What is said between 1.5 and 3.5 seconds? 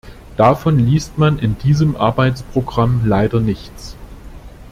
diesem Arbeitsprogramm leider